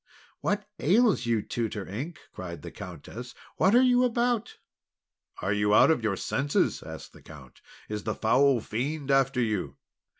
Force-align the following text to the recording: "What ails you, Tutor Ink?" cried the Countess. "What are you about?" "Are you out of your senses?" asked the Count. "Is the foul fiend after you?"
"What 0.39 0.67
ails 0.79 1.27
you, 1.27 1.43
Tutor 1.43 1.87
Ink?" 1.87 2.17
cried 2.33 2.63
the 2.63 2.71
Countess. 2.71 3.35
"What 3.57 3.75
are 3.75 3.83
you 3.83 4.03
about?" 4.03 4.55
"Are 5.43 5.53
you 5.53 5.75
out 5.75 5.91
of 5.91 6.01
your 6.03 6.17
senses?" 6.17 6.81
asked 6.81 7.13
the 7.13 7.21
Count. 7.21 7.61
"Is 7.87 8.01
the 8.01 8.15
foul 8.15 8.61
fiend 8.61 9.11
after 9.11 9.41
you?" 9.43 9.75